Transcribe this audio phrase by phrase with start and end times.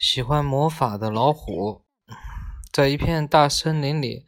[0.00, 1.84] 喜欢魔法的老虎，
[2.72, 4.24] 在一片大森林里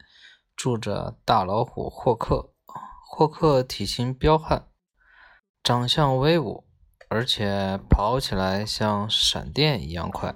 [0.55, 2.53] 住着大老虎霍克。
[3.09, 4.67] 霍克体型彪悍，
[5.63, 6.67] 长相威武，
[7.09, 10.35] 而且跑起来像闪电一样快，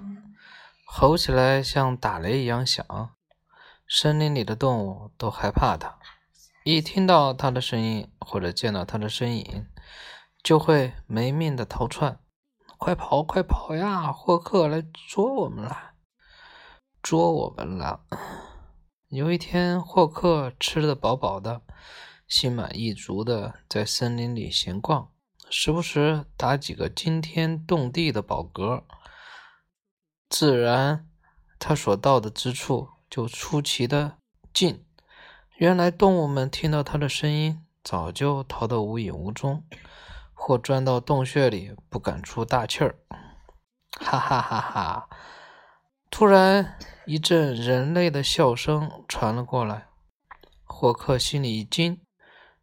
[0.84, 2.84] 吼起来像打雷一样响。
[3.88, 6.00] 森林里的动物都害怕他，
[6.64, 9.68] 一听到他的声音或者见到他的身影，
[10.42, 12.18] 就会没命的逃窜。
[12.78, 14.12] 快跑，快跑呀！
[14.12, 15.94] 霍克来捉我们了，
[17.02, 18.04] 捉我们了。
[19.08, 21.62] 有一天，霍克吃得饱饱的，
[22.28, 25.10] 心满意足的在森林里闲逛，
[25.50, 28.84] 时不时打几个惊天动地的饱嗝。
[30.30, 31.08] 自然，
[31.58, 34.18] 他所到的之处就出奇的
[34.54, 34.84] 静。
[35.56, 39.64] 原来，动物们听到他的声音，早就逃得无影无踪。
[40.40, 42.94] 或钻到洞穴里不敢出大气儿，
[44.00, 45.08] 哈哈哈哈！
[46.10, 49.88] 突然一阵人类的笑声传了过来，
[50.62, 52.00] 霍克心里一惊：“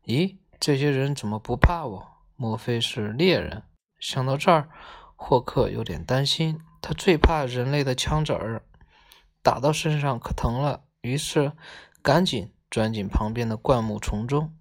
[0.08, 2.08] 咦，这些人怎么不怕我？
[2.38, 3.64] 莫非是猎人？”
[4.00, 4.70] 想到这儿，
[5.18, 8.64] 霍克有点担心，他最怕人类的枪子儿，
[9.44, 10.86] 打到身上可疼了。
[11.02, 11.52] 于是
[12.02, 14.58] 赶紧钻进旁边的灌木丛中。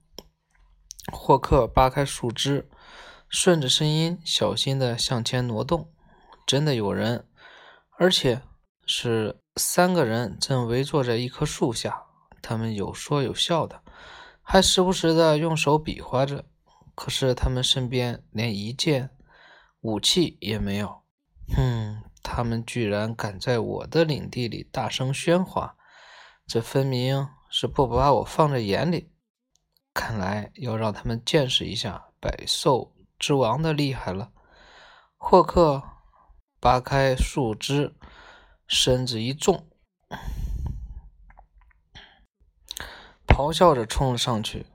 [1.12, 2.68] 霍克扒开树枝。
[3.34, 5.92] 顺着声音，小心地向前挪动。
[6.46, 7.26] 真的有人，
[7.98, 8.42] 而且
[8.86, 12.04] 是三个人，正围坐在一棵树下。
[12.40, 13.82] 他们有说有笑的，
[14.40, 16.44] 还时不时地用手比划着。
[16.94, 19.10] 可是他们身边连一件
[19.80, 21.02] 武器也没有。
[21.56, 25.74] 哼，他们居然敢在我的领地里大声喧哗，
[26.46, 29.10] 这分明是不把我放在眼里。
[29.92, 32.93] 看来要让他们见识一下百兽。
[33.18, 34.30] 之王的厉害了！
[35.16, 35.82] 霍克
[36.60, 37.94] 扒开树枝，
[38.66, 39.66] 身子一纵，
[43.26, 44.66] 咆哮着冲了上去。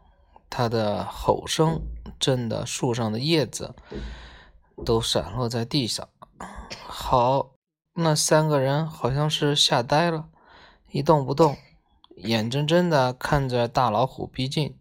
[0.50, 1.82] 他的吼声
[2.20, 3.76] 震得树上的叶子
[4.84, 6.10] 都散落在地上。
[6.88, 7.52] 好，
[7.94, 10.30] 那三个人好像是吓呆了，
[10.90, 11.56] 一动不动，
[12.16, 14.76] 眼睁睁地看着大老虎逼近。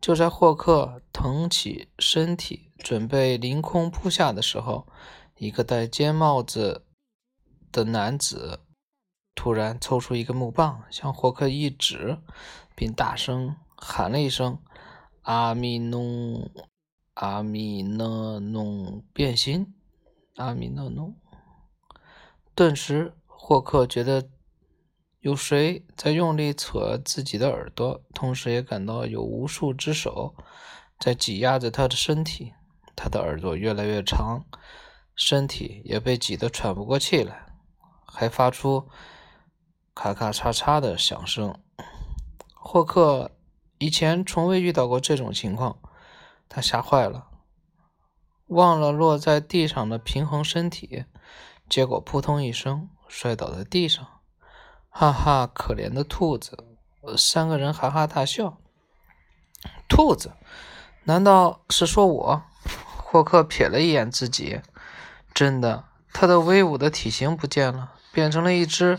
[0.00, 4.86] 就在霍克腾起身体准备凌空扑下的时候，
[5.36, 6.84] 一个戴尖帽子
[7.70, 8.60] 的男子
[9.34, 12.18] 突然抽出一个木棒，向霍克一指，
[12.74, 14.58] 并大声喊了一声
[15.22, 16.50] ：“阿米诺，
[17.14, 19.74] 阿米诺诺变心，
[20.36, 21.14] 阿米诺诺。”
[22.54, 24.28] 顿时，霍克觉得。
[25.22, 30.34] 有谁在用力扯自己的耳朵，同时也感到有无数只手
[30.98, 32.52] 在挤压着他的身体。
[32.94, 34.44] 他的耳朵越来越长，
[35.14, 37.46] 身体也被挤得喘不过气来，
[38.06, 38.88] 还发出
[39.94, 41.58] 咔咔嚓嚓的响声。
[42.54, 43.30] 霍克
[43.78, 45.78] 以前从未遇到过这种情况，
[46.48, 47.28] 他吓坏了，
[48.46, 51.04] 忘了落在地上的平衡身体，
[51.68, 54.06] 结果扑通一声摔倒在地上。
[54.88, 56.76] 哈哈，可怜的兔子！
[57.16, 58.58] 三个人哈哈大笑。
[59.88, 60.32] 兔子？
[61.04, 62.42] 难道是说我？
[63.12, 64.62] 霍克瞥了一眼自己，
[65.34, 65.84] 真的，
[66.14, 68.98] 他的威武的体型不见了，变成了一只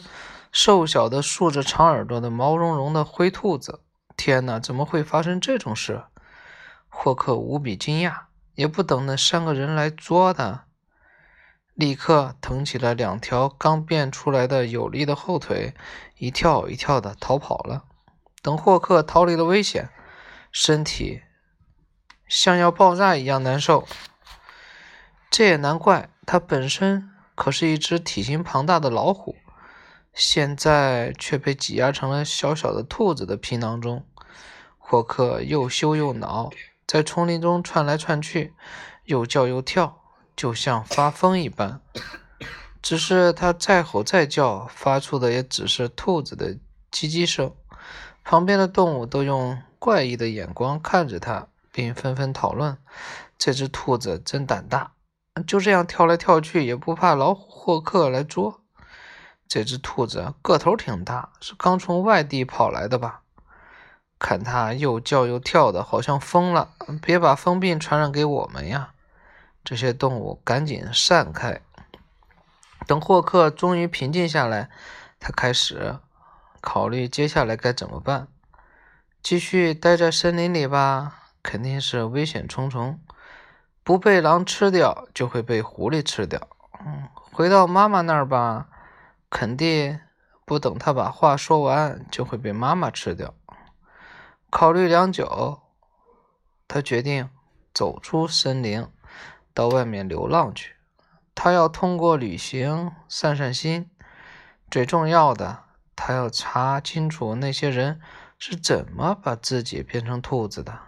[0.51, 3.81] 瘦小的、竖着长耳朵的毛茸茸的灰兔子。
[4.15, 6.03] 天哪，怎么会发生这种事？
[6.89, 10.65] 霍克无比惊讶，也不等那三个人来捉他。
[11.73, 15.73] 立刻腾起了两条刚变出来的有力的后腿，
[16.19, 17.85] 一跳一跳的逃跑了。
[18.43, 19.89] 等霍克逃离了危险，
[20.51, 21.22] 身体
[22.27, 23.87] 像要爆炸一样难受。
[25.29, 29.35] 这也难怪，它本身可是一只体型庞大的老虎，
[30.13, 34.05] 现在却被挤压成了小小的兔子的皮囊中。
[34.77, 36.51] 霍克又羞又恼，
[36.85, 38.53] 在丛林中窜来窜去，
[39.05, 39.99] 又叫又跳。
[40.35, 41.79] 就像发疯一般，
[42.81, 46.55] 只是他再吼再叫，发出的也只是兔子的
[46.91, 47.53] 叽叽声。
[48.23, 52.77] 旁边的动物都用怪异的眼光看着他，并纷纷讨论：
[53.37, 54.93] 这只兔子真胆大，
[55.45, 58.61] 就这样跳来跳去，也不怕老虎霍克来捉。
[59.47, 63.21] 这只兔子个头挺大，是刚从外地跑来的吧？
[64.19, 66.75] 看它又叫又跳的，好像疯了。
[67.01, 68.93] 别把疯病传染给我们呀！
[69.63, 71.61] 这些动物赶紧散开。
[72.85, 74.69] 等霍克终于平静下来，
[75.19, 75.99] 他开始
[76.61, 78.27] 考虑接下来该怎么办。
[79.21, 82.99] 继续待在森林里吧，肯定是危险重重。
[83.83, 86.47] 不被狼吃掉，就会被狐狸吃掉。
[86.85, 88.69] 嗯，回到妈妈那儿吧，
[89.29, 89.99] 肯定
[90.45, 93.33] 不等他把话说完，就会被妈妈吃掉。
[94.49, 95.61] 考虑良久，
[96.67, 97.29] 他决定
[97.73, 98.87] 走出森林，
[99.53, 100.75] 到外面流浪去。
[101.35, 103.89] 他要通过旅行散散心。
[104.71, 105.63] 最重要的，
[105.95, 107.99] 他要查清楚那些人
[108.39, 110.79] 是怎么把自己变成兔子的，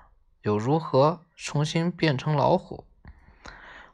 [0.46, 2.86] 又如何重新变成老虎。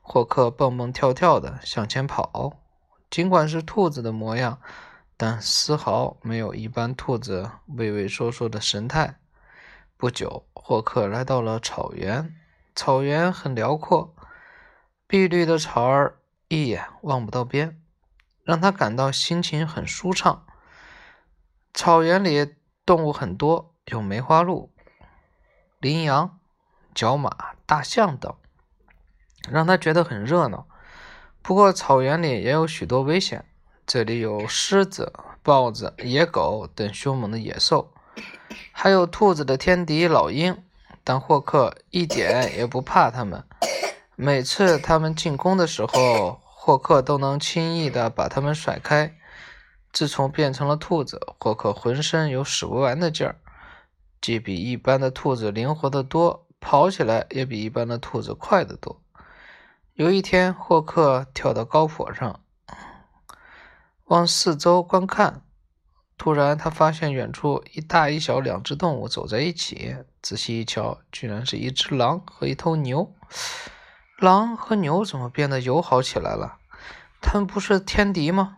[0.02, 2.58] 霍克蹦蹦跳跳地向前跑，
[3.10, 4.60] 尽管是兔子的模样，
[5.16, 9.18] 但丝毫没有一般兔子畏畏缩缩的神态。
[9.96, 12.36] 不久，霍克来到了草原。
[12.76, 14.14] 草原很辽阔，
[15.08, 16.20] 碧绿的草儿
[16.50, 17.82] 一眼望不到边，
[18.44, 20.46] 让他感到心情很舒畅。
[21.74, 22.56] 草原里
[22.86, 24.74] 动物很多，有梅花鹿、
[25.80, 26.40] 羚羊、
[26.94, 27.30] 角马、
[27.66, 28.34] 大象等，
[29.50, 30.68] 让他觉得很热闹。
[31.42, 33.46] 不过，草原里也有许多危险，
[33.88, 35.12] 这里有狮子、
[35.42, 37.92] 豹子、野狗等凶猛的野兽。
[38.72, 40.64] 还有兔子的天敌老鹰，
[41.04, 43.44] 但霍克一点也不怕它们。
[44.16, 49.16] 每次它们进攻的时候，霍克都能轻易地把它们甩开。
[49.92, 53.36] 自从变成了兔子，霍克浑身有使不完的劲儿，
[54.22, 59.02] 既比一般的兔子灵活得多，跑起来也比一般的兔子快得多。
[59.96, 62.40] 有一天，霍克跳到高坡上，
[64.06, 65.44] 往四周观看。
[66.18, 69.98] 突然，他发现远处一大一小两只动物走在一起。
[70.22, 73.14] 仔细一瞧，居然是一只狼和一头牛。
[74.20, 76.60] 狼和牛怎么变得友好起来了？
[77.22, 78.58] 他们不是天敌吗？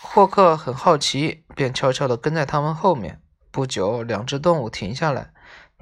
[0.00, 3.22] 霍克很好奇，便悄悄地跟在他们后面。
[3.52, 5.32] 不久，两只动物停下来，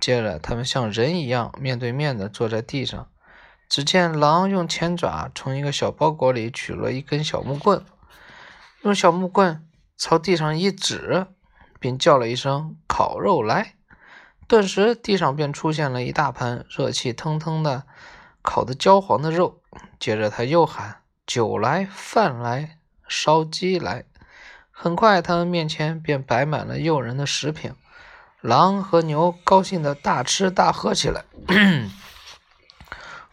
[0.04, 3.08] 接着他们像人一样面对面地坐在地上。
[3.70, 7.82] 只见狼用前爪从一个小包裹里取了一根小木棍，
[8.82, 9.66] 用小木棍。
[9.96, 11.28] 朝地上一指，
[11.80, 13.76] 并叫了一声“烤肉来”，
[14.46, 17.84] 顿时地上便出现了一大盘热气腾腾的、
[18.42, 19.62] 烤得焦黄的肉。
[19.98, 20.96] 接着他又喊
[21.26, 22.76] ：“酒来，饭来，
[23.08, 24.04] 烧鸡来！”
[24.70, 27.72] 很快，他们面前便摆满了诱人的食品。
[28.44, 31.25] 狼和牛高兴地大吃大喝起来。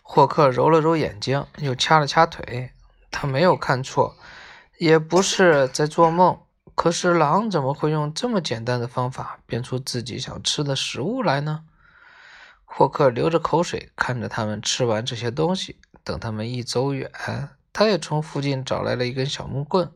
[0.01, 2.71] 霍克揉了揉眼睛，又掐了掐腿，
[3.11, 4.15] 他没有看错，
[4.77, 6.39] 也不是在做梦。
[6.75, 11.65] 可是狼怎么会用这么简单的方法变出自己想吃的食物来呢？
[12.63, 15.81] 霍克流着口水看着他们吃完这些东西。
[16.05, 17.11] 等他们一走远，
[17.73, 19.91] 他也从附近找来了一根小木棍。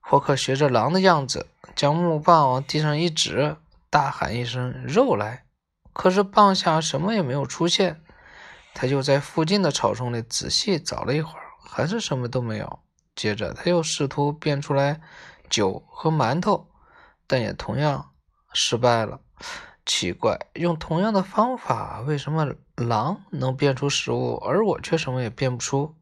[0.00, 1.46] 霍克学着狼的样子，
[1.76, 3.56] 将木棒往地上一指，
[3.92, 5.44] 大喊一声“肉来”。
[5.92, 8.02] 可是棒下什么也没有出现。
[8.72, 12.78] 他就在附近的草丛里仔细找了一会儿，还是什么都没有。
[13.14, 15.02] 接着他又试图变出来。
[15.50, 16.70] 酒和馒头，
[17.26, 18.12] 但也同样
[18.54, 19.20] 失败了。
[19.84, 25.94] 奇怪，用同样的方法，为什么狼能变出食物，而我却什么也变不出？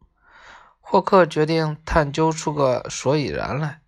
[0.79, 3.81] 霍克决定探究出个所以然来。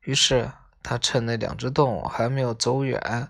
[0.00, 0.52] 于是
[0.88, 3.28] 他趁那两只动物还没有走远，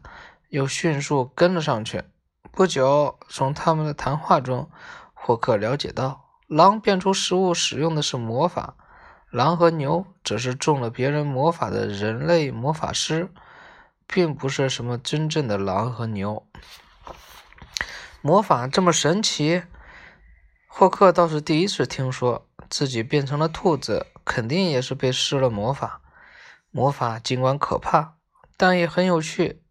[0.49, 2.05] 又迅速跟了上去。
[2.53, 4.71] 不久，从他们的谈话中，
[5.13, 8.77] 霍克了解到，狼变出食物使用的是魔法。
[9.31, 13.29] 狼和牛只是中了别人魔法的人类魔法师，
[14.07, 16.47] 并不是什么真正的狼和牛。
[18.23, 19.65] 魔法这么神奇，
[20.69, 22.47] 霍克倒是第一次听说。
[22.71, 26.03] 自己变成了兔子，肯定也是被施了魔法。
[26.71, 28.15] 魔法尽管可怕，
[28.57, 29.63] 但也很有趣。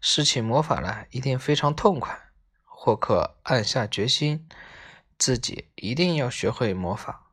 [0.00, 2.18] 施起魔法来一定非常痛快。
[2.64, 4.48] 霍克暗下决心，
[5.16, 7.26] 自己一定要学会魔法。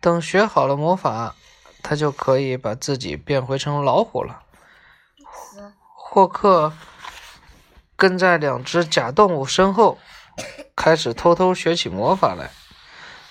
[0.00, 1.36] 等学好了魔法，
[1.82, 4.42] 他就可以把自己变回成老虎了。
[5.94, 6.72] 霍克
[7.96, 9.98] 跟在两只假动物身后，
[10.76, 12.50] 开始偷偷学起魔法来。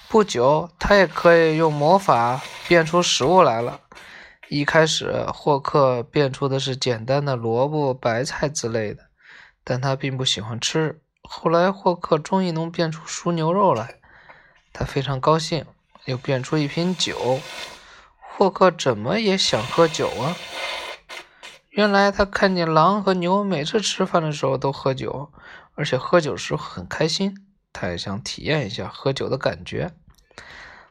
[0.07, 3.81] 不久，他也可以用魔法变出食物来了。
[4.53, 9.07] 一开始，霍克变出的是简单的萝卜、白菜之类的，
[9.63, 11.01] 但他并不喜欢吃。
[11.23, 13.95] 后来，霍克终于能变出熟牛肉来，
[14.71, 15.65] 他非常高兴。
[16.05, 17.39] 又变出一瓶酒，
[18.19, 20.35] 霍克怎么也想喝酒啊！
[21.69, 25.31] 原来他看见狼和牛每次吃饭的时候都喝酒，
[25.73, 29.93] 而且喝酒时很开心，他也想体验一下喝酒的感觉。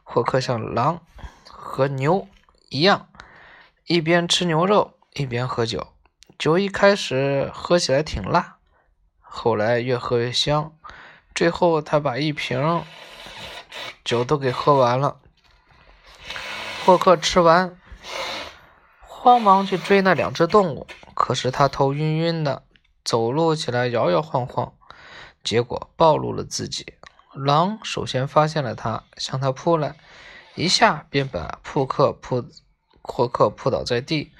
[0.03, 1.01] 霍克像狼
[1.47, 2.27] 和牛
[2.69, 3.07] 一样，
[3.85, 5.93] 一边吃牛肉一边喝酒。
[6.37, 8.57] 酒一开始喝起来挺辣，
[9.19, 10.73] 后来越喝越香，
[11.35, 12.83] 最后他把一瓶。
[14.05, 15.19] 酒都给喝完了，
[16.85, 17.75] 霍克吃完，
[19.01, 20.85] 慌忙去追那两只动物，
[21.15, 22.63] 可是他头晕晕的，
[23.03, 24.73] 走路起来摇摇晃晃，
[25.43, 26.93] 结果暴露了自己。
[27.33, 29.95] 狼首先发现了他，向他扑来，
[30.55, 32.45] 一下便把扑克扑
[33.03, 34.31] 霍克扑倒在地，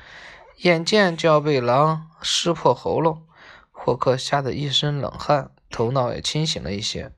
[0.58, 3.24] 眼见就要被狼撕破喉咙，
[3.72, 7.12] 霍克吓得一身冷汗，头脑也清醒了一些。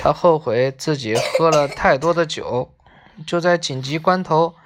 [0.00, 2.74] 他后悔自己喝了太多的酒。
[3.24, 4.56] 就在紧急关头，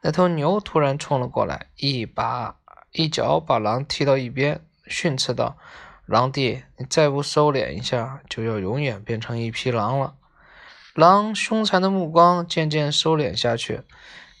[0.00, 2.56] 那头牛突然冲了过来，一把
[2.92, 5.58] 一脚把狼踢到一边，训斥道
[6.06, 10.14] ：“狼弟，你再不收敛一下，就要永远变成一匹狼了。”
[10.96, 13.82] 狼凶残的目光渐渐收敛下去，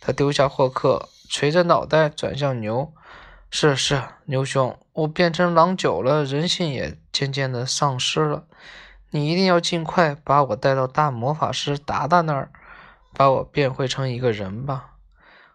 [0.00, 2.92] 他丢下霍克，垂着脑袋转向牛
[3.50, 8.44] ：“是是，牛兄，我变成狼久了，人性也渐渐的丧失了。
[9.10, 12.50] 你一定要尽快把我带到大魔法师达达那儿。”
[13.14, 14.90] 把我变回成一个人吧。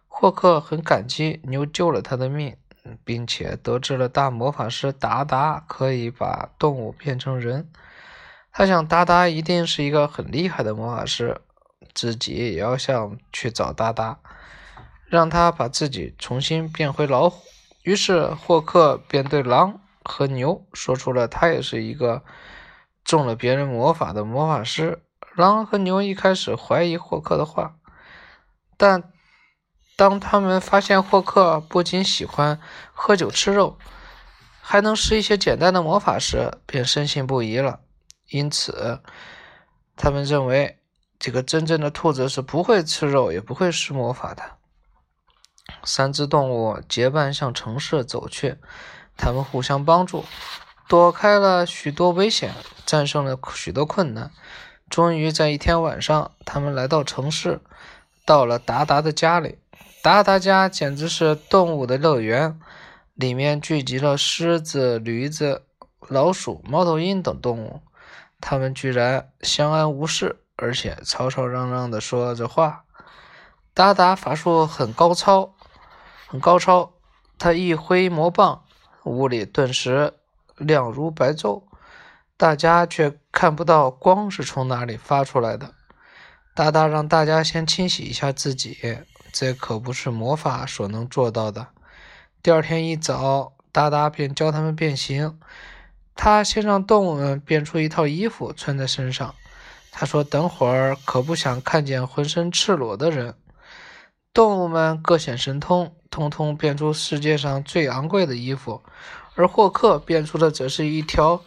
[0.08, 2.56] 霍克很感激牛救了他的命，
[3.04, 7.70] 并且得知了大魔法师达达可以把动物变成人。
[8.52, 11.40] 他想，达达一定是一个很厉害的魔法师，
[11.94, 14.18] 自己也要想去找达达，
[15.14, 17.44] 让他把自己重新变回老虎。
[17.84, 22.24] 于是，霍克便对狼和牛说出了他也是一个
[23.04, 25.04] 中了别人魔法的魔法师。
[25.36, 27.76] 狼和牛一开始怀疑霍克的话，
[28.76, 29.12] 但
[29.94, 32.58] 当他们发现霍克不仅喜欢
[32.92, 33.78] 喝酒吃肉，
[34.60, 37.78] 还能施一些简单的魔法时，便深信不疑了。
[38.30, 39.00] 因此，
[39.94, 40.80] 他们认为
[41.20, 44.42] 这个真正的兔子是不会吃肉，也不会施魔法的。
[45.84, 48.56] 三只动物结伴向城市走去，
[49.16, 50.24] 他们互相帮助，
[50.88, 52.52] 躲开了许多危险，
[52.84, 54.30] 战胜了许多困难。
[54.90, 57.60] 终于在一天晚上，他们来到城市，
[58.26, 59.58] 到了达达的家里。
[60.02, 62.60] 达达家简直是动物的乐园，
[63.14, 65.62] 里面聚集了狮子、驴子、
[66.06, 67.80] 老鼠、猫头鹰等动物，
[68.38, 72.84] 它们居然相安无事，而且吵吵嚷嚷地说着话。
[73.72, 75.53] 达达法术很高超，
[76.34, 76.94] 很高超，
[77.38, 78.64] 他一挥魔棒，
[79.04, 80.14] 屋里顿时
[80.56, 81.62] 亮如白昼。
[82.36, 85.74] 大家却看不到光是从哪里发出来的。
[86.52, 88.98] 达达让大家先清洗一下自己，
[89.32, 91.68] 这可不是魔法所能做到的。
[92.42, 95.38] 第二天一早，达达便教他们变形。
[96.16, 99.32] 他先让动物们变出一套衣服穿在身上。
[99.92, 103.36] 他说：“等会儿可不想看见浑身赤裸的人。”
[104.34, 108.84] 动物们各显神通，通通变出世界上最昂贵的衣服，
[109.34, 111.42] 而霍克变出的则是一条。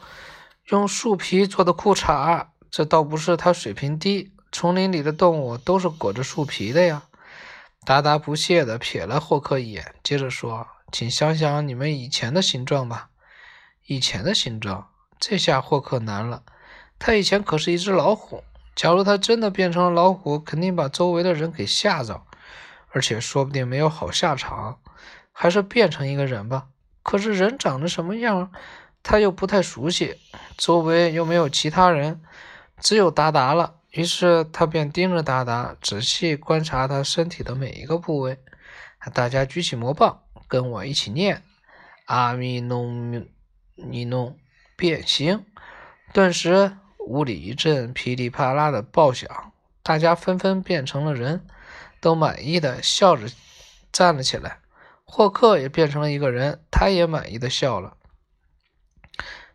[0.65, 7.03] 用树皮做的裤衩，这倒不是他水平低，丛林里的动物都是裹着树皮的呀。
[7.86, 13.07] 达达不屑地瞥了霍克一眼，接着说：“请想想你们以前的形状吧。”
[13.88, 16.43] 以前的形状，这下霍克难了。
[17.00, 18.43] 他以前可是一只老虎，
[18.75, 22.24] 假如他真的变成了老虎，肯定把周围的人给吓着，
[22.98, 24.80] 而且说不定没有好下场。
[25.32, 26.70] 还是变成一个人吧。
[27.04, 28.51] 可是人长得什么样？
[29.04, 30.16] 他又不太熟悉，
[30.58, 32.24] 周围又没有其他人，
[32.80, 33.75] 只有达达了。
[33.92, 38.39] 于是他便盯着达达，仔细观察他身体的每一个部位。
[39.13, 41.44] 大家举起魔棒，跟我一起念
[42.06, 43.27] ：“阿弥弄
[43.75, 44.36] 尼弄
[44.75, 45.46] 变形。”
[46.13, 49.51] 顿时屋里一阵噼里啪啦的爆响，
[49.84, 51.46] 大家纷纷变成了人，
[52.08, 53.28] 都满意的笑着
[53.92, 54.60] 站了起来。
[55.04, 57.98] 霍克也变成了一个人，他也满意的笑了。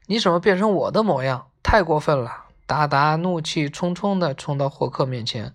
[0.04, 1.46] 你怎么变成我的模样？
[1.62, 2.48] 太过分了！
[2.66, 5.54] 达达怒气冲冲地冲到霍克面前。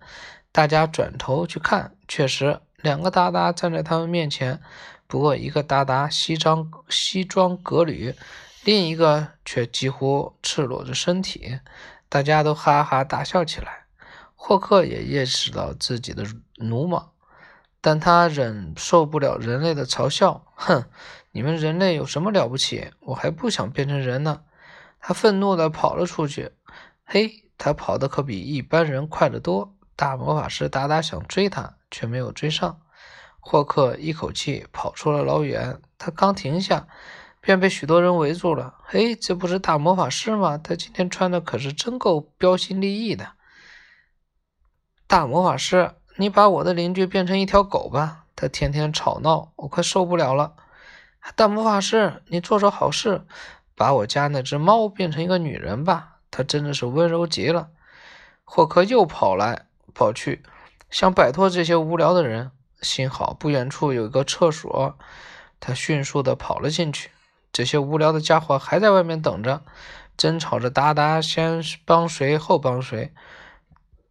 [0.51, 4.59] 大家转头去看，确实两个达达站在他们面前。
[5.05, 8.15] 不过一个达达西装西装革履，
[8.63, 11.59] 另一个却几乎赤裸着身体。
[12.09, 13.86] 大家都哈哈大笑起来。
[14.39, 16.23] 霍克也意识到自己的
[16.55, 17.09] 鲁莽，
[17.81, 20.45] 但他忍受不了人类的嘲笑。
[20.55, 20.85] 哼！
[21.31, 22.91] 你们人类有什么了不起？
[23.01, 24.43] 我还不想变成人呢！
[24.99, 26.51] 他愤怒地跑了出去。
[27.03, 29.75] 嘿，他跑得可比一般人快得多。
[29.95, 32.79] 大魔法师达达想追他，却没有追上。
[33.39, 35.81] 霍克一口气跑出了老远。
[35.97, 36.87] 他刚停下，
[37.41, 38.75] 便被许多人围住了。
[38.83, 40.57] 嘿，这不是大魔法师吗？
[40.57, 43.33] 他今天穿的可是真够标新立异的。
[45.07, 48.25] 大魔法师，你把我的邻居变成一条狗吧！
[48.35, 50.53] 他天天吵闹，我快受不了了。
[51.37, 53.21] 大魔法师，你做做好事，
[53.73, 56.17] 把我家那只猫变成一个女人吧！
[56.29, 57.69] 她真的是温柔极了。
[58.43, 60.43] 霍克又跑来跑去，
[60.89, 62.51] 想摆脱这些无聊的人。
[62.81, 64.97] 幸好不远处有一个厕所，
[65.61, 67.11] 他迅速地跑了进去。
[67.53, 69.61] 这些无聊的家伙还在外面等着，
[70.17, 73.13] 争吵着哒哒，先帮谁后帮谁。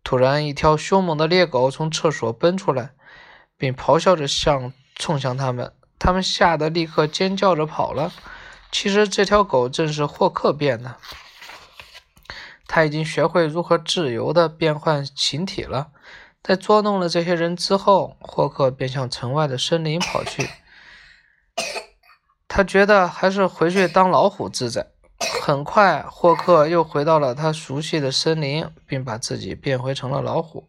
[0.09, 2.93] 突然，一条凶猛的猎狗从厕所奔出来，
[3.59, 5.73] 并咆哮着向冲向他们。
[5.99, 8.13] 他们吓得立刻尖叫着跑了。
[8.71, 10.95] 其实，这条狗正是霍克变的。
[12.69, 15.89] 他已经学会如何自由地变换形体了。
[16.41, 20.49] 在捉弄了这些人之后，霍克便向城外的森林跑去。
[22.47, 24.87] 他觉得还是回去当老虎自在。
[25.19, 30.69] 很快，霍克又回到了他熟悉的森林，并把自己变回成了老虎。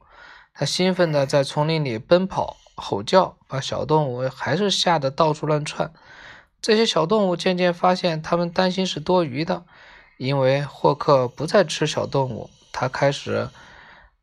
[0.53, 5.91] 他兴奋地在丛林里奔跑、吼叫，把小动物还是吓得到处乱窜。
[6.61, 9.65] 这些小动物渐渐发现，他们担心是多余的，
[10.17, 12.49] 因为霍克不再吃小动物。
[12.71, 13.49] 他开始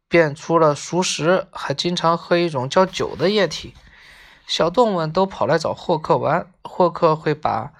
[0.08, 3.74] 变出了熟食，还经常喝一种叫酒的液体。
[4.46, 7.72] 小动物们都跑来找霍克玩，霍克会把。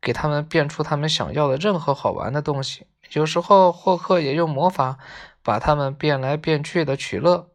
[0.00, 2.86] 给他们变出他们想要的任何好玩的东西。
[3.12, 4.98] 有时候，霍克也用魔法
[5.42, 7.48] 把他们变来变去的取乐，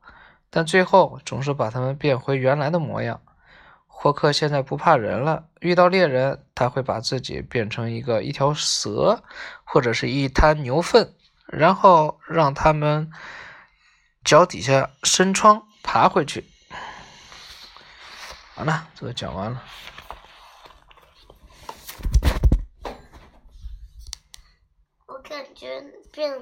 [0.50, 3.22] 但最后总是把他们变回原来的模样。
[3.88, 9.24] 霍克现在不怕人了，遇到猎人，他会把自己变成一个一条蛇
[9.64, 11.14] 或者是一滩牛粪，
[11.46, 13.10] 然后让他们
[14.26, 16.44] 脚底下生疮，爬回去。
[18.56, 19.64] 完了，这个讲完了。
[25.64, 26.03] 感觉变。